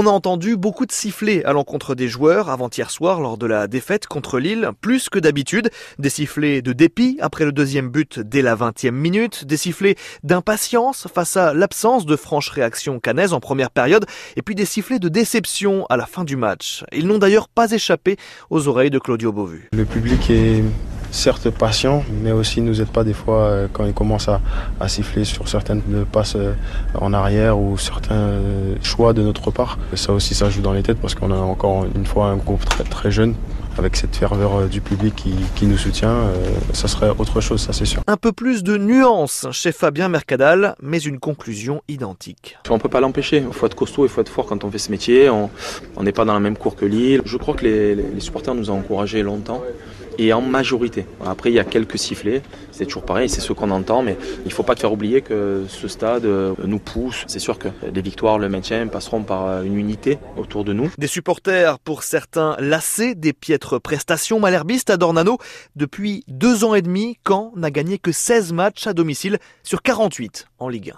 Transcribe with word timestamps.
On 0.00 0.06
a 0.06 0.10
entendu 0.10 0.56
beaucoup 0.56 0.86
de 0.86 0.92
sifflets 0.92 1.44
à 1.44 1.52
l'encontre 1.52 1.96
des 1.96 2.06
joueurs 2.06 2.50
avant-hier 2.50 2.88
soir 2.88 3.20
lors 3.20 3.36
de 3.36 3.46
la 3.46 3.66
défaite 3.66 4.06
contre 4.06 4.38
Lille, 4.38 4.70
plus 4.80 5.08
que 5.08 5.18
d'habitude. 5.18 5.70
Des 5.98 6.08
sifflets 6.08 6.62
de 6.62 6.72
dépit 6.72 7.18
après 7.20 7.44
le 7.44 7.50
deuxième 7.50 7.88
but 7.88 8.20
dès 8.20 8.40
la 8.40 8.54
20e 8.54 8.92
minute, 8.92 9.44
des 9.44 9.56
sifflets 9.56 9.96
d'impatience 10.22 11.08
face 11.12 11.36
à 11.36 11.52
l'absence 11.52 12.06
de 12.06 12.14
franche 12.14 12.48
réaction 12.50 13.00
canaise 13.00 13.32
en 13.32 13.40
première 13.40 13.72
période, 13.72 14.06
et 14.36 14.42
puis 14.42 14.54
des 14.54 14.66
sifflets 14.66 15.00
de 15.00 15.08
déception 15.08 15.84
à 15.90 15.96
la 15.96 16.06
fin 16.06 16.22
du 16.22 16.36
match. 16.36 16.84
Ils 16.92 17.08
n'ont 17.08 17.18
d'ailleurs 17.18 17.48
pas 17.48 17.72
échappé 17.72 18.18
aux 18.50 18.68
oreilles 18.68 18.90
de 18.90 19.00
Claudio 19.00 19.32
Beauvu. 19.32 19.68
Le 19.72 19.84
public 19.84 20.30
est 20.30 20.62
certes 21.10 21.50
patient, 21.50 22.04
mais 22.22 22.32
aussi 22.32 22.60
nous 22.60 22.80
aide 22.80 22.88
pas 22.88 23.04
des 23.04 23.12
fois 23.12 23.42
euh, 23.42 23.68
quand 23.72 23.84
il 23.86 23.92
commence 23.92 24.28
à, 24.28 24.40
siffler 24.88 25.24
sur 25.24 25.48
certaines 25.48 25.82
passes 26.10 26.36
euh, 26.36 26.54
en 26.94 27.12
arrière 27.12 27.58
ou 27.58 27.76
certains 27.78 28.14
euh, 28.14 28.74
choix 28.82 29.12
de 29.12 29.22
notre 29.22 29.50
part. 29.50 29.78
Ça 29.94 30.12
aussi, 30.12 30.34
ça 30.34 30.50
joue 30.50 30.62
dans 30.62 30.72
les 30.72 30.82
têtes 30.82 30.98
parce 31.00 31.14
qu'on 31.14 31.30
a 31.30 31.36
encore 31.36 31.86
une 31.94 32.06
fois 32.06 32.26
un 32.26 32.36
groupe 32.36 32.64
très, 32.64 32.84
très 32.84 33.10
jeune 33.10 33.34
avec 33.78 33.96
cette 33.96 34.16
ferveur 34.16 34.68
du 34.68 34.80
public 34.80 35.14
qui, 35.54 35.66
nous 35.66 35.78
soutient, 35.78 36.30
ça 36.72 36.88
serait 36.88 37.10
autre 37.18 37.40
chose, 37.40 37.60
ça 37.60 37.72
c'est 37.72 37.84
sûr. 37.84 38.02
Un 38.06 38.16
peu 38.16 38.32
plus 38.32 38.62
de 38.62 38.76
nuances 38.76 39.46
chez 39.52 39.72
Fabien 39.72 40.08
Mercadal, 40.08 40.74
mais 40.82 40.98
une 40.98 41.18
conclusion 41.18 41.82
identique. 41.88 42.58
On 42.68 42.74
ne 42.74 42.80
peut 42.80 42.88
pas 42.88 43.00
l'empêcher, 43.00 43.44
il 43.46 43.52
faut 43.52 43.66
être 43.66 43.74
costaud, 43.74 44.04
il 44.04 44.08
faut 44.08 44.20
être 44.20 44.28
fort 44.28 44.46
quand 44.46 44.64
on 44.64 44.70
fait 44.70 44.78
ce 44.78 44.90
métier, 44.90 45.30
on 45.30 45.50
n'est 46.00 46.12
pas 46.12 46.24
dans 46.24 46.34
la 46.34 46.40
même 46.40 46.56
cour 46.56 46.76
que 46.76 46.84
Lille. 46.84 47.22
Je 47.24 47.36
crois 47.36 47.54
que 47.54 47.64
les, 47.64 47.94
les 47.94 48.20
supporters 48.20 48.54
nous 48.54 48.70
ont 48.70 48.78
encouragés 48.78 49.22
longtemps 49.22 49.62
et 50.18 50.32
en 50.32 50.40
majorité. 50.40 51.06
Après, 51.24 51.50
il 51.50 51.54
y 51.54 51.60
a 51.60 51.64
quelques 51.64 51.98
sifflets, 51.98 52.42
c'est 52.72 52.84
toujours 52.84 53.04
pareil, 53.04 53.28
c'est 53.28 53.40
ce 53.40 53.52
qu'on 53.52 53.70
entend, 53.70 54.02
mais 54.02 54.16
il 54.44 54.48
ne 54.48 54.52
faut 54.52 54.64
pas 54.64 54.74
te 54.74 54.80
faire 54.80 54.92
oublier 54.92 55.22
que 55.22 55.64
ce 55.68 55.88
stade 55.88 56.24
euh, 56.24 56.54
nous 56.64 56.80
pousse. 56.80 57.24
C'est 57.28 57.38
sûr 57.38 57.58
que 57.58 57.68
les 57.94 58.02
victoires, 58.02 58.38
le 58.38 58.48
maintien 58.48 58.86
passeront 58.88 59.22
par 59.22 59.46
euh, 59.46 59.62
une 59.62 59.78
unité 59.78 60.18
autour 60.36 60.64
de 60.64 60.72
nous. 60.72 60.90
Des 60.98 61.06
supporters, 61.06 61.78
pour 61.78 62.02
certains, 62.02 62.56
lassés 62.58 63.14
des 63.14 63.32
piètres 63.32 63.67
prestations 63.76 64.40
malherbistes 64.40 64.88
à 64.88 64.96
Dornano. 64.96 65.36
Depuis 65.76 66.24
deux 66.28 66.64
ans 66.64 66.74
et 66.74 66.80
demi, 66.80 67.18
Caen 67.28 67.52
n'a 67.56 67.70
gagné 67.70 67.98
que 67.98 68.12
16 68.12 68.54
matchs 68.54 68.86
à 68.86 68.94
domicile 68.94 69.38
sur 69.62 69.82
48 69.82 70.48
en 70.58 70.70
Ligue 70.70 70.92
1. 70.92 70.94